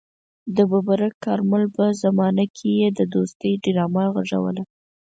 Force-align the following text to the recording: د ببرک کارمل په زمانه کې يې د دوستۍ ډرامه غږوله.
د 0.55 0.57
ببرک 0.71 1.13
کارمل 1.25 1.63
په 1.75 1.83
زمانه 2.03 2.45
کې 2.55 2.69
يې 2.79 2.89
د 2.97 2.99
دوستۍ 3.13 3.53
ډرامه 3.63 4.03
غږوله. 4.15 4.63